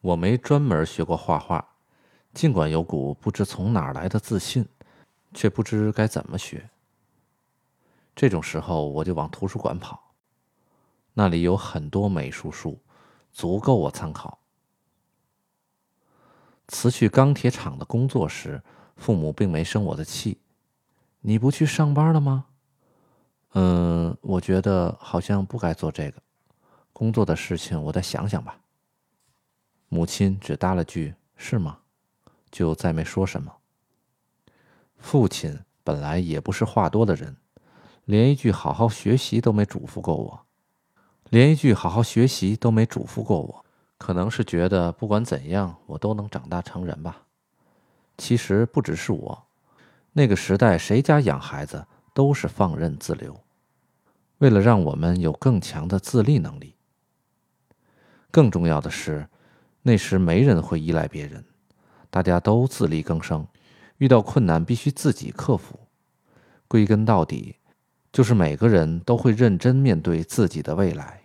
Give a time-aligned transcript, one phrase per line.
[0.00, 1.66] 我没专门学过画画，
[2.32, 4.66] 尽管有股不知从哪来的自信，
[5.34, 6.70] 却不知该怎么学。
[8.16, 10.12] 这种时候，我就往图书馆跑，
[11.14, 12.78] 那里有很多美术书，
[13.32, 14.38] 足够我参考。
[16.68, 18.62] 辞去钢铁厂的工作时，
[18.96, 20.38] 父母并没生我的气。
[21.20, 22.46] 你不去上班了吗？
[23.52, 26.22] 嗯，我觉得好像不该做这个
[26.92, 28.58] 工作的事情，我再想想吧。
[29.90, 31.80] 母亲只答了句“是吗”，
[32.50, 33.52] 就再没说什么。
[34.96, 37.36] 父亲本来也不是话多的人。
[38.04, 40.46] 连一句“好好学习”都没嘱咐过我，
[41.28, 43.64] 连一句“好好学习”都没嘱咐过我，
[43.98, 47.26] 可能是觉得不管怎样，我都能长大成人吧。
[48.16, 49.46] 其实不只是我，
[50.12, 53.42] 那个时代谁家养孩子都是放任自流，
[54.38, 56.76] 为了让我们有更强的自立能力。
[58.32, 59.28] 更重要的是，
[59.82, 61.44] 那时没人会依赖别人，
[62.10, 63.46] 大家都自力更生，
[63.98, 65.78] 遇到困难必须自己克服。
[66.68, 67.56] 归根到底。
[68.12, 71.19] 就是每个人都会认真面对自己的未来。